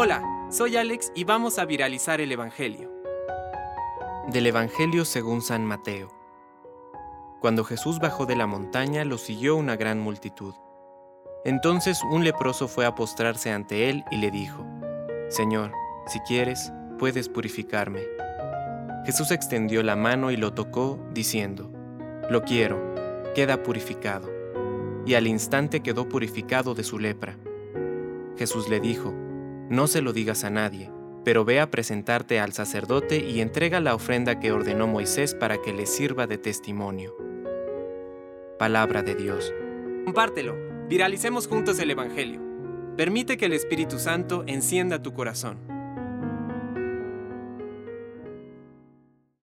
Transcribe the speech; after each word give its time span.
Hola, 0.00 0.22
soy 0.48 0.76
Alex 0.76 1.10
y 1.16 1.24
vamos 1.24 1.58
a 1.58 1.64
viralizar 1.64 2.20
el 2.20 2.30
Evangelio. 2.30 2.88
Del 4.28 4.46
Evangelio 4.46 5.04
según 5.04 5.42
San 5.42 5.64
Mateo. 5.64 6.08
Cuando 7.40 7.64
Jesús 7.64 7.98
bajó 7.98 8.24
de 8.24 8.36
la 8.36 8.46
montaña, 8.46 9.04
lo 9.04 9.18
siguió 9.18 9.56
una 9.56 9.76
gran 9.76 9.98
multitud. 9.98 10.54
Entonces 11.44 12.00
un 12.12 12.22
leproso 12.22 12.68
fue 12.68 12.86
a 12.86 12.94
postrarse 12.94 13.50
ante 13.50 13.90
él 13.90 14.04
y 14.12 14.18
le 14.18 14.30
dijo, 14.30 14.64
Señor, 15.30 15.72
si 16.06 16.20
quieres, 16.20 16.72
puedes 16.98 17.28
purificarme. 17.28 18.02
Jesús 19.04 19.32
extendió 19.32 19.82
la 19.82 19.96
mano 19.96 20.30
y 20.30 20.36
lo 20.36 20.54
tocó, 20.54 20.98
diciendo, 21.12 21.72
Lo 22.30 22.42
quiero, 22.42 22.94
queda 23.34 23.64
purificado. 23.64 24.30
Y 25.06 25.14
al 25.14 25.26
instante 25.26 25.80
quedó 25.80 26.08
purificado 26.08 26.74
de 26.76 26.84
su 26.84 27.00
lepra. 27.00 27.36
Jesús 28.36 28.68
le 28.68 28.78
dijo, 28.78 29.12
No 29.70 29.86
se 29.86 30.00
lo 30.00 30.14
digas 30.14 30.44
a 30.44 30.50
nadie, 30.50 30.90
pero 31.24 31.44
ve 31.44 31.60
a 31.60 31.70
presentarte 31.70 32.40
al 32.40 32.54
sacerdote 32.54 33.18
y 33.18 33.42
entrega 33.42 33.80
la 33.80 33.94
ofrenda 33.94 34.40
que 34.40 34.50
ordenó 34.50 34.86
Moisés 34.86 35.34
para 35.34 35.60
que 35.60 35.74
le 35.74 35.84
sirva 35.84 36.26
de 36.26 36.38
testimonio. 36.38 37.14
Palabra 38.58 39.02
de 39.02 39.14
Dios. 39.14 39.52
Compártelo, 40.06 40.56
viralicemos 40.88 41.46
juntos 41.46 41.78
el 41.80 41.90
Evangelio. 41.90 42.40
Permite 42.96 43.36
que 43.36 43.44
el 43.44 43.52
Espíritu 43.52 43.98
Santo 43.98 44.42
encienda 44.46 45.02
tu 45.02 45.12
corazón. 45.12 45.58